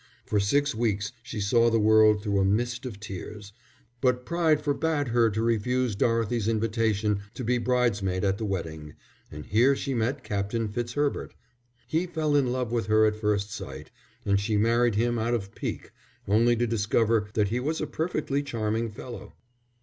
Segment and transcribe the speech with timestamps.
[0.25, 3.53] For six weeks she saw the world through a mist of tears,
[4.01, 8.95] but pride forbade her to refuse Dorothy's invitation to be bridesmaid at the wedding,
[9.31, 11.35] and here she met Captain Fitzherbert.
[11.85, 13.91] He fell in love with her at first sight
[14.25, 15.91] and she married him out of pique,
[16.27, 19.33] only to discover that he was a perfectly charming fellow.